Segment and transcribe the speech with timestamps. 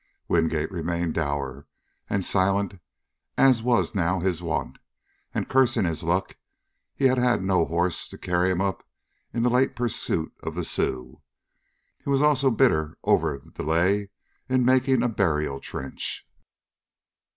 [0.27, 1.67] Wingate remained dour
[2.09, 2.79] and silent
[3.37, 4.79] as was now his wont,
[5.31, 6.37] and cursing his luck that
[6.95, 8.83] he had had no horse to carry him up
[9.31, 11.21] in the late pursuit of the Sioux.
[12.03, 14.09] He also was bitter over the delay
[14.49, 16.27] in making a burial trench.